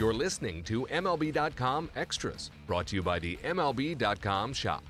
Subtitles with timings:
[0.00, 4.82] You're listening to MLB.com Extras, brought to you by the MLB.com shop.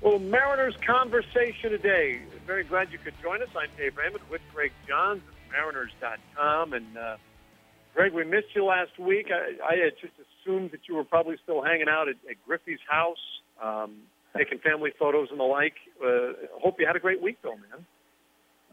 [0.00, 2.22] Well, Mariners conversation today.
[2.46, 3.50] Very glad you could join us.
[3.54, 6.72] I'm Dave Raymond with Greg Johns of Mariners.com.
[6.72, 7.16] And, uh,
[7.94, 9.26] Greg, we missed you last week.
[9.30, 12.80] I, I had just assumed that you were probably still hanging out at, at Griffey's
[12.88, 13.96] house, um,
[14.34, 15.74] taking family photos and the like.
[16.02, 17.84] Uh, hope you had a great week, though, man.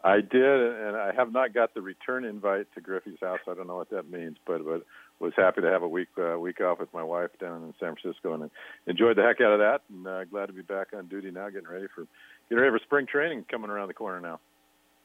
[0.02, 3.40] I did, and I have not got the return invite to Griffey's house.
[3.48, 4.86] I don't know what that means, but but
[5.20, 7.96] was happy to have a week uh, week off with my wife down in San
[7.96, 8.50] Francisco, and
[8.86, 9.82] enjoyed the heck out of that.
[9.90, 12.06] And uh, glad to be back on duty now, getting ready for
[12.50, 14.40] getting ready for spring training coming around the corner now.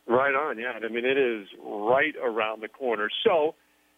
[0.06, 0.72] Right on, yeah.
[0.72, 3.08] I mean, it is right around the corner.
[3.24, 3.54] So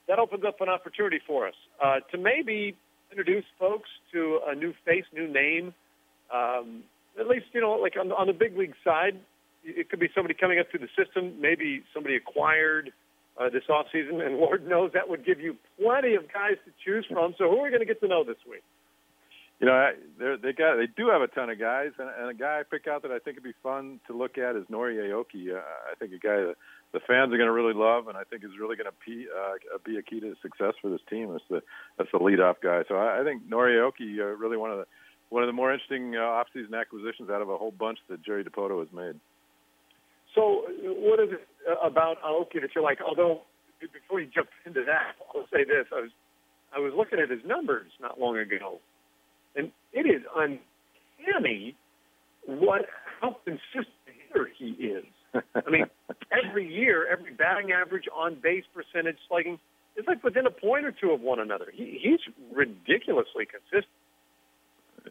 [0.07, 2.77] that opens up an opportunity for us uh, to maybe
[3.11, 5.73] introduce folks to a new face, new name.
[6.33, 6.83] Um,
[7.19, 9.19] at least, you know, like on, on the big league side,
[9.65, 12.93] it could be somebody coming up through the system, maybe somebody acquired
[13.41, 17.07] uh, this offseason, and Lord knows that would give you plenty of guys to choose
[17.11, 17.35] from.
[17.39, 18.63] So who are we going to get to know this week?
[19.61, 22.61] You know, they got they do have a ton of guys, and, and a guy
[22.61, 25.55] I pick out that I think would be fun to look at is Nori Aoki.
[25.55, 26.57] Uh, I think a guy that
[26.93, 29.27] the fans are going to really love, and I think is really going to be,
[29.31, 31.31] uh, be a key to success for this team.
[31.31, 31.63] That's the
[31.97, 32.83] that's the leadoff guy.
[32.89, 34.87] So I, I think Nori Aoki uh, really one of the
[35.31, 38.45] one of the more interesting uh, offseason acquisitions out of a whole bunch that Jerry
[38.45, 39.19] Dipoto has made.
[40.35, 41.47] So, what is it
[41.83, 42.99] about Aoki that you're like?
[43.07, 43.43] Although,
[43.81, 46.11] before you jump into that, I'll say this: I was
[46.75, 48.81] I was looking at his numbers not long ago,
[49.57, 51.77] and it is uncanny
[52.47, 52.87] what
[53.21, 55.05] how consistent hitter he is.
[55.35, 55.87] I mean,
[56.33, 59.59] every year, every batting average, on base percentage, slugging
[59.97, 61.67] is like within a point or two of one another.
[61.73, 62.21] He, he's
[62.55, 63.87] ridiculously consistent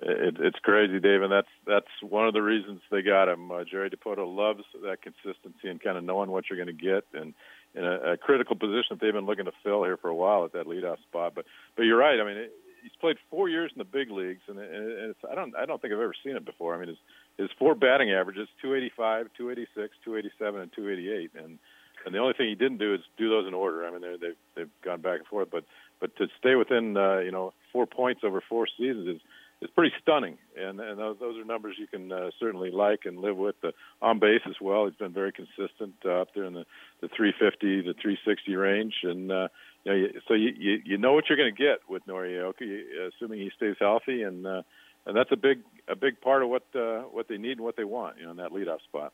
[0.06, 3.52] it, it's crazy, Dave, and that's that's one of the reasons they got him.
[3.52, 7.06] Uh, Jerry Dipoto loves that consistency and kind of knowing what you're going to get,
[7.14, 7.34] and
[7.76, 10.46] in a, a critical position that they've been looking to fill here for a while
[10.46, 11.34] at that leadoff spot.
[11.36, 11.46] But
[11.76, 12.20] but you're right.
[12.20, 12.52] I mean, it,
[12.84, 15.82] he's played four years in the big leagues, and, and it's I don't I don't
[15.82, 16.76] think I've ever seen it before.
[16.76, 16.98] I mean, his
[17.38, 21.60] his four batting averages: 285, 286, 287, and 288, and
[22.06, 23.88] and the only thing he didn't do is do those in order.
[23.88, 25.64] I mean, they've they've gone back and forth, but
[26.00, 29.22] but to stay within uh, you know four points over four seasons is
[29.64, 33.20] is pretty stunning, and and those, those are numbers you can uh, certainly like and
[33.20, 33.56] live with.
[33.62, 36.66] The on base as well, he's been very consistent uh, up there in the
[37.02, 39.48] the 350 to 360 range, and uh,
[39.84, 42.84] you know, so you, you you know what you're going to get with Nori Aoki,
[43.08, 44.62] assuming he stays healthy, and uh,
[45.06, 47.78] and that's a big a big part of what uh, what they need and what
[47.78, 49.14] they want, you know, in that leadoff spot.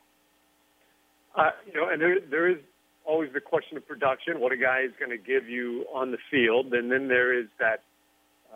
[1.36, 2.58] Uh, you know, and there there is
[3.06, 6.18] always the question of production, what a guy is going to give you on the
[6.30, 7.82] field, and then there is that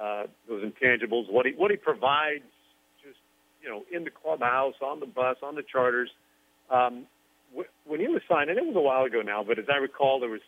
[0.00, 2.44] uh, those intangibles, what he what he provides,
[3.04, 3.18] just
[3.62, 6.10] you know, in the clubhouse, on the bus, on the charters.
[6.70, 7.06] Um,
[7.56, 9.76] wh- when he was signed, and it was a while ago now, but as I
[9.76, 10.40] recall, there was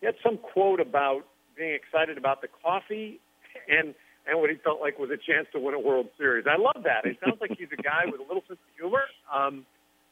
[0.00, 1.22] he had some quote about
[1.56, 3.20] being excited about the coffee
[3.68, 3.94] and
[4.26, 6.44] and what he felt like was a chance to win a World Series.
[6.46, 7.08] I love that.
[7.08, 9.64] It sounds like he's a guy with a little sense of humor, um,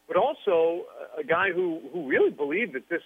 [0.07, 0.85] but also
[1.17, 3.03] a guy who who really believed that this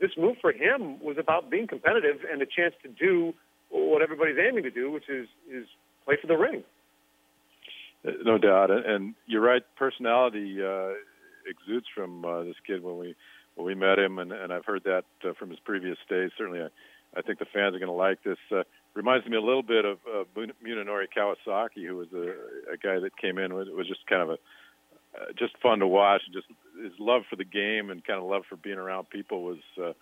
[0.00, 3.34] this move for him was about being competitive and a chance to do
[3.70, 5.66] what everybody's aiming to do, which is is
[6.04, 6.62] play for the ring.
[8.24, 9.62] No doubt, and you're right.
[9.76, 10.90] Personality uh,
[11.48, 13.16] exudes from uh, this kid when we
[13.56, 16.30] when we met him, and, and I've heard that uh, from his previous days.
[16.38, 18.38] Certainly, I, I think the fans are going to like this.
[18.52, 18.62] Uh,
[18.94, 23.16] reminds me a little bit of uh, Munenori Kawasaki, who was a, a guy that
[23.20, 26.22] came in was, was just kind of a uh, just fun to watch.
[26.32, 26.46] Just
[26.82, 29.92] his love for the game and kind of love for being around people was uh,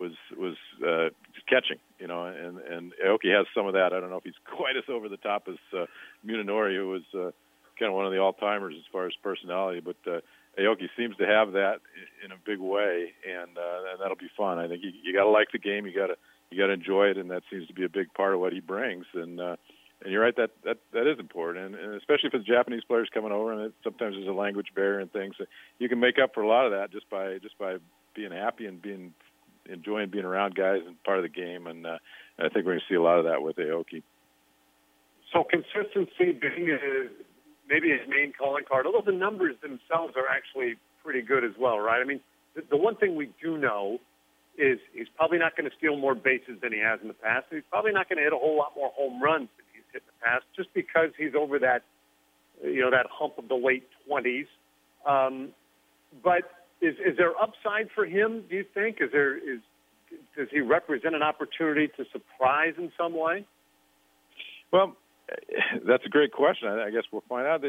[0.00, 0.56] was was
[0.86, 1.10] uh,
[1.48, 3.92] catching, you know, and and Aoki has some of that.
[3.92, 5.86] I don't know if he's quite as over the top as uh,
[6.26, 7.30] Munenori, who was uh,
[7.78, 10.20] kind of one of the all timers as far as personality, but uh,
[10.58, 11.80] Aoki seems to have that
[12.24, 14.58] in a big way, and uh, and that'll be fun.
[14.58, 16.16] I think you, you got to like the game, you got to
[16.50, 18.52] you got to enjoy it, and that seems to be a big part of what
[18.52, 19.06] he brings.
[19.14, 19.56] And uh,
[20.02, 23.08] and you're right that that that is important, and, and especially for the Japanese players
[23.12, 25.34] coming over, and it, sometimes there's a language barrier and things.
[25.38, 25.44] So
[25.78, 27.76] you can make up for a lot of that just by just by
[28.14, 29.14] being happy and being
[29.72, 31.98] enjoying being around guys and part of the game, and, uh,
[32.38, 34.02] I think we're going to see a lot of that with Aoki.
[35.32, 37.10] So consistency being his,
[37.68, 41.78] maybe his main calling card, although the numbers themselves are actually pretty good as well,
[41.78, 42.00] right?
[42.00, 42.20] I mean,
[42.54, 43.98] the, the one thing we do know
[44.58, 47.46] is he's probably not going to steal more bases than he has in the past.
[47.50, 50.02] He's probably not going to hit a whole lot more home runs than he's hit
[50.02, 51.82] in the past, just because he's over that,
[52.64, 54.46] you know, that hump of the late twenties.
[55.06, 55.50] Um,
[56.24, 58.44] but is is there upside for him?
[58.48, 58.98] Do you think?
[59.00, 59.60] Is there is
[60.36, 63.46] does he represent an opportunity to surprise in some way?
[64.72, 64.96] Well,
[65.86, 66.68] that's a great question.
[66.68, 67.64] I, guess we'll find out.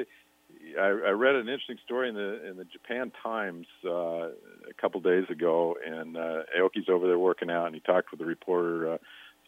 [0.79, 5.01] I, I read an interesting story in the in the Japan Times uh, a couple
[5.01, 8.93] days ago, and uh, Aoki's over there working out, and he talked with the reporter
[8.93, 8.97] uh,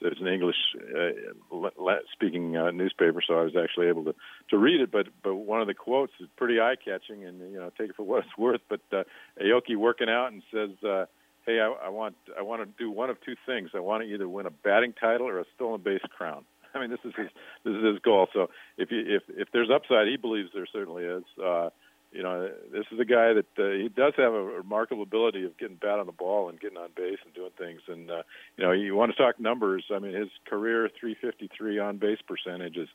[0.01, 4.15] there's an English uh, speaking uh, newspaper, so I was actually able to
[4.49, 4.91] to read it.
[4.91, 7.95] But but one of the quotes is pretty eye catching, and you know take it
[7.95, 8.61] for what it's worth.
[8.69, 9.03] But uh,
[9.41, 11.05] Aoki working out and says, uh,
[11.45, 13.69] "Hey, I, I want I want to do one of two things.
[13.73, 16.89] I want to either win a batting title or a stolen base crown." I mean,
[16.89, 17.29] this is his
[17.63, 18.27] this is his goal.
[18.33, 21.23] So if you, if if there's upside, he believes there certainly is.
[21.41, 21.69] Uh,
[22.13, 25.57] you know, this is a guy that uh, he does have a remarkable ability of
[25.57, 27.81] getting bat on the ball and getting on base and doing things.
[27.87, 28.21] And uh,
[28.57, 29.85] you know, you want to talk numbers.
[29.93, 32.89] I mean, his career 353 on base percentage is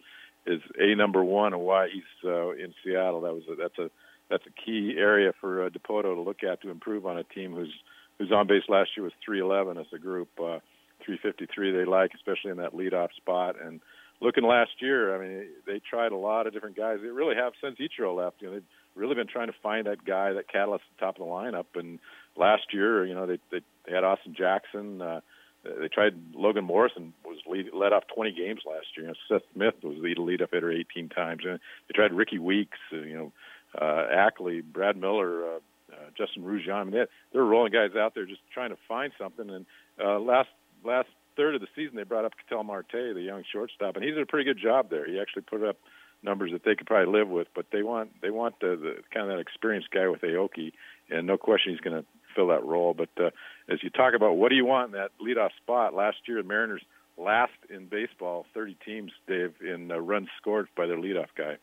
[0.47, 3.23] is a number one, and why he's uh, in Seattle.
[3.23, 3.91] That was a, that's a
[4.31, 7.55] that's a key area for uh, Dipoto to look at to improve on a team
[7.55, 7.75] whose
[8.19, 10.29] whose on base last year was 311 as a group.
[10.39, 10.59] Uh,
[11.05, 13.57] 353 they like, especially in that leadoff spot.
[13.63, 13.81] And
[14.21, 16.99] looking last year, I mean, they tried a lot of different guys.
[17.01, 18.43] They really have since Ichiro left.
[18.43, 18.61] You know,
[18.99, 21.67] really been trying to find that guy, that catalyst at the top of the lineup.
[21.75, 21.99] And
[22.37, 25.01] last year, you know, they they, they had Austin Jackson.
[25.01, 25.21] Uh,
[25.65, 29.07] they tried Logan Morrison was lead, led off 20 games last year.
[29.07, 31.43] You know, Seth Smith was lead lead up hitter 18 times.
[31.45, 31.59] And
[31.89, 32.79] they tried Rickie Weeks.
[32.93, 33.33] Uh, you know,
[33.81, 35.45] uh, Ackley, Brad Miller.
[35.45, 35.59] Uh,
[35.91, 36.75] uh, Justin Ruggiano.
[36.75, 39.49] I mean, they, they were rolling guys out there just trying to find something.
[39.49, 39.67] And
[40.03, 40.51] uh, last
[40.85, 44.11] last third of the season, they brought up Ketel Marte, the young shortstop, and he
[44.11, 45.07] did a pretty good job there.
[45.07, 45.77] He actually put up
[46.23, 49.31] numbers that they could probably live with, but they want they want the, the kind
[49.31, 50.73] of that experienced guy with Aoki,
[51.11, 52.95] and no question he's going to fill that role.
[52.95, 53.31] But uh,
[53.69, 56.49] as you talk about what do you want in that leadoff spot, last year the
[56.49, 56.83] Mariners
[57.17, 61.57] last in baseball, 30 teams, Dave, in uh, runs scored by their leadoff guy.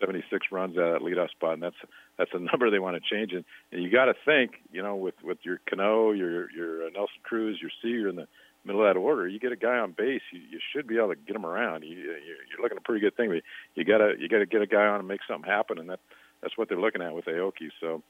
[0.00, 1.76] 76 runs out of that leadoff spot, and that's
[2.18, 3.32] that's a number they want to change.
[3.32, 6.90] And, and you got to think, you know, with with your Cano, your your uh,
[6.90, 8.28] Nelson Cruz, your Seager, and the
[8.64, 11.08] middle of that order, you get a guy on base, you, you should be able
[11.08, 11.84] to get him around.
[11.84, 13.42] You, you're looking at a pretty good thing, but
[13.74, 16.00] you gotta you gotta get a guy on and make something happen, and that
[16.42, 17.70] that's what they're looking at with Aoki.
[17.80, 18.02] So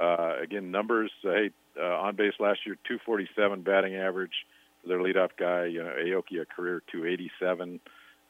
[0.00, 1.12] uh, again, numbers.
[1.24, 4.46] Uh, hey, uh, on base last year, 247 batting average
[4.86, 5.66] their leadoff guy.
[5.66, 7.80] You know, Aoki a career 287.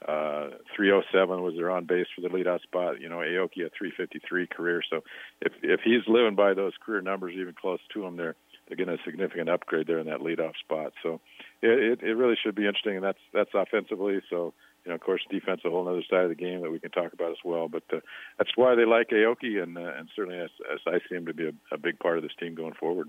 [0.06, 3.00] Uh, 307 was their on base for the leadoff spot.
[3.00, 4.82] You know, Aoki a 353 career.
[4.88, 5.02] So
[5.40, 8.34] if if he's living by those career numbers, even close to him, there
[8.70, 10.92] again a significant upgrade there in that leadoff spot.
[11.02, 11.20] So
[11.62, 14.20] it, it really should be interesting, and that's that's offensively.
[14.30, 16.78] So you know, of course, defense a whole other side of the game that we
[16.78, 17.68] can talk about as well.
[17.68, 18.00] But uh,
[18.38, 21.34] that's why they like Aoki, and uh, and certainly as, as I see him to
[21.34, 23.08] be a, a big part of this team going forward.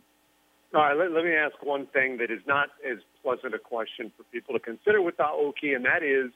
[0.73, 4.11] All right, let, let me ask one thing that is not as pleasant a question
[4.15, 6.31] for people to consider with Aoki, and that is,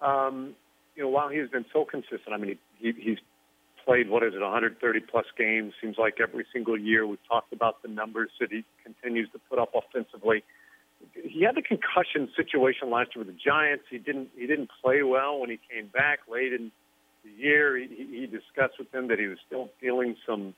[0.00, 0.54] um,
[0.94, 3.18] you know, while he has been so consistent, I mean, he, he, he's
[3.84, 5.72] played what is it 130 plus games.
[5.80, 9.58] Seems like every single year we've talked about the numbers that he continues to put
[9.58, 10.42] up offensively.
[11.14, 13.84] He had the concussion situation last year with the Giants.
[13.90, 16.70] He didn't he didn't play well when he came back late in
[17.24, 17.76] the year.
[17.76, 20.54] He, he discussed with them that he was still feeling some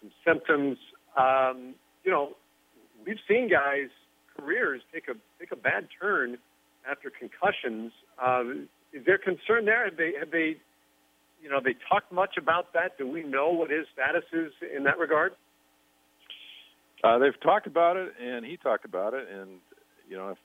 [0.00, 0.78] some symptoms.
[1.16, 1.74] Um
[2.04, 2.36] you know
[3.06, 3.88] we've seen guys
[4.36, 6.38] careers take a take a bad turn
[6.88, 7.92] after concussions.
[8.22, 8.44] Uh
[8.92, 9.84] is there concern there?
[9.84, 10.56] Have they have they
[11.42, 12.98] you know, they talked much about that.
[12.98, 15.32] Do we know what his status is in that regard?
[17.02, 19.60] Uh, they've talked about it, and he talked about it, and
[20.08, 20.38] you know, if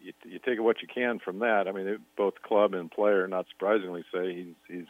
[0.00, 1.64] you, you take what you can from that.
[1.68, 4.86] I mean, it, both club and player, not surprisingly, say he's he's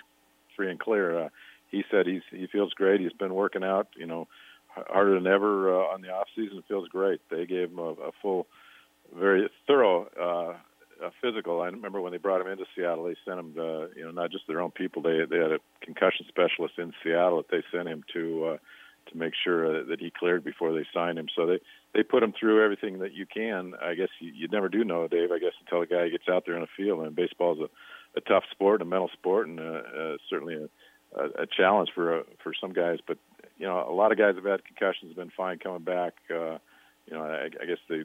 [0.56, 1.24] free and clear.
[1.24, 1.28] Uh,
[1.70, 3.00] he said he's he feels great.
[3.00, 4.28] He's been working out, you know,
[4.68, 6.62] harder than ever uh, on the off season.
[6.68, 7.20] Feels great.
[7.30, 8.46] They gave him a, a full,
[9.18, 10.06] very thorough
[11.04, 11.60] uh, physical.
[11.60, 14.30] I remember when they brought him into Seattle, they sent him to, you know, not
[14.30, 15.02] just their own people.
[15.02, 18.56] They they had a concussion specialist in Seattle that they sent him to uh,
[19.10, 21.28] to make sure uh, that he cleared before they signed him.
[21.34, 21.58] So they
[21.94, 23.74] they put him through everything that you can.
[23.82, 25.30] I guess you, you never do know, Dave.
[25.32, 27.00] I guess until a guy gets out there in the field.
[27.04, 31.20] And baseball is a, a tough sport, a mental sport, and uh, uh, certainly a,
[31.20, 32.98] a, a challenge for uh, for some guys.
[33.06, 33.18] But
[33.56, 36.14] you know, a lot of guys have had concussions, been fine coming back.
[36.30, 36.58] Uh,
[37.06, 38.02] you know, I, I guess they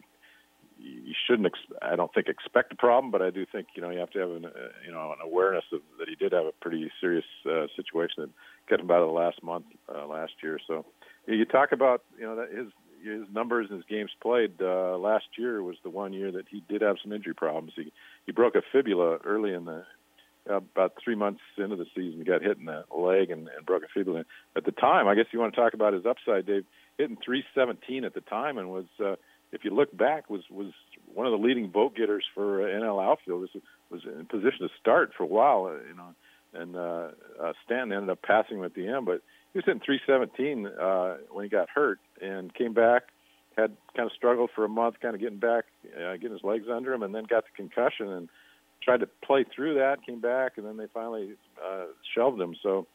[0.84, 1.48] you shouldn't.
[1.48, 4.12] Ex- I don't think expect a problem, but I do think you know you have
[4.12, 4.50] to have an uh,
[4.86, 8.30] you know an awareness of that he did have a pretty serious uh, situation that
[8.68, 10.60] kept him out of the last month uh, last year.
[10.68, 10.86] So
[11.28, 12.68] you talk about you know that his
[13.04, 16.64] his numbers and his games played uh, last year was the one year that he
[16.70, 17.74] did have some injury problems.
[17.76, 17.92] He
[18.26, 19.86] he broke a fibula early in the
[20.50, 22.20] uh, about three months into the season.
[22.20, 24.26] He got hit in the leg and, and broke a fibula.
[24.58, 26.66] At the time, I guess you want to talk about his upside, Dave.
[26.98, 29.16] Hitting 317 at the time and was uh,
[29.54, 30.74] if you look back, was was
[31.14, 33.42] one of the leading vote getters for uh, NL outfield.
[33.42, 33.50] Was
[33.90, 36.14] was in position to start for a while, uh, you know,
[36.54, 39.06] and uh, uh, Stanton ended up passing him at the end.
[39.06, 39.22] But
[39.54, 43.04] he was hitting 317 uh, when he got hurt and came back.
[43.56, 46.66] Had kind of struggled for a month, kind of getting back, uh, getting his legs
[46.74, 48.30] under him, and then got the concussion and
[48.82, 50.04] tried to play through that.
[50.04, 52.56] Came back, and then they finally uh, shelved him.
[52.64, 52.88] So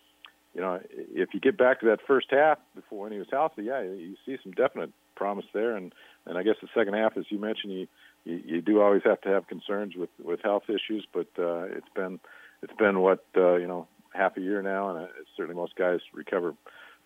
[0.54, 3.62] you know, if you get back to that first half before when he was healthy,
[3.64, 5.76] yeah, you see some definite promise there.
[5.76, 5.92] And
[6.24, 7.86] and I guess the second half, as you mentioned, you
[8.24, 11.92] you, you do always have to have concerns with with health issues, but uh, it's
[11.94, 12.20] been
[12.62, 16.00] it's been what uh, you know half a year now, and uh, certainly most guys
[16.14, 16.54] recover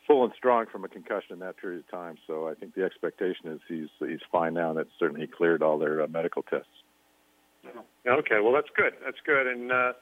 [0.07, 2.17] full and strong from a concussion in that period of time.
[2.27, 5.63] So I think the expectation is he's he's fine now, and that certainly he cleared
[5.63, 6.69] all their uh, medical tests.
[8.07, 8.93] Okay, well that's good.
[9.05, 9.93] That's good, and uh,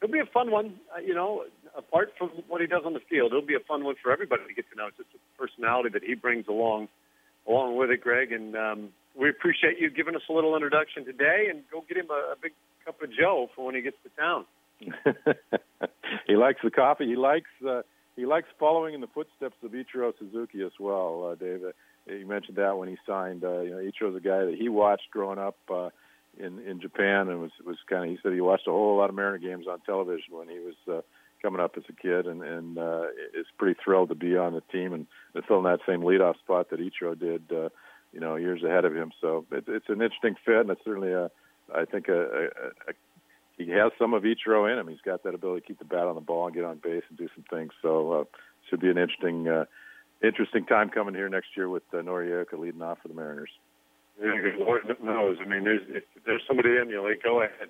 [0.00, 0.74] it'll be a fun one.
[0.94, 1.44] Uh, you know,
[1.76, 4.42] apart from what he does on the field, it'll be a fun one for everybody
[4.46, 4.88] to get to know.
[4.96, 6.88] Just the personality that he brings along
[7.48, 8.32] along with it, Greg.
[8.32, 8.88] And um,
[9.18, 11.46] we appreciate you giving us a little introduction today.
[11.50, 12.52] And go get him a, a big
[12.84, 14.44] cup of Joe for when he gets to town.
[16.26, 17.06] he likes the coffee.
[17.06, 17.82] He likes uh,
[18.16, 21.62] he likes following in the footsteps of Ichiro Suzuki as well, uh, Dave.
[21.64, 23.44] Uh, you mentioned that when he signed.
[23.44, 25.90] Uh, you know, Ichiro's a guy that he watched growing up uh,
[26.38, 28.10] in in Japan, and was was kind of.
[28.10, 30.74] He said he watched a whole lot of Mariner games on television when he was
[30.88, 31.00] uh,
[31.42, 33.04] coming up as a kid, and and uh,
[33.34, 36.38] is pretty thrilled to be on the team and, and fill in that same leadoff
[36.38, 37.42] spot that Ichiro did.
[37.50, 37.68] Uh,
[38.12, 39.12] you know, years ahead of him.
[39.20, 41.30] So it, it's an interesting fit, and it's certainly a,
[41.74, 42.44] I think a, a,
[42.88, 42.92] a
[43.58, 44.88] he has some of Ichiro in him.
[44.88, 47.02] He's got that ability to keep the bat on the ball and get on base
[47.08, 47.72] and do some things.
[47.82, 48.24] So uh,
[48.70, 49.64] should be an interesting, uh,
[50.22, 53.50] interesting time coming here next year with uh, Nori Aoki leading off for the Mariners.
[54.22, 55.38] Yeah, Lord knows.
[55.40, 57.68] I mean, there's if there's somebody to emulate, go ahead,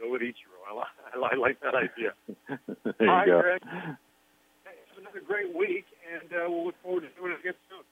[0.00, 0.58] go with Ichiro.
[0.68, 0.74] I,
[1.18, 2.12] li- I like that idea.
[2.84, 3.40] there you Hi, go.
[3.40, 3.62] Greg.
[3.64, 7.84] Have another great week, and uh, we'll look forward to doing it again soon.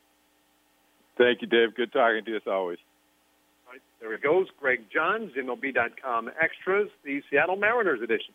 [1.18, 1.75] Thank you, Dave.
[1.75, 2.78] Good talking to you as always.
[3.66, 4.46] All right, there it goes.
[4.58, 8.34] Greg Johns, MLB.com Extras, the Seattle Mariners edition.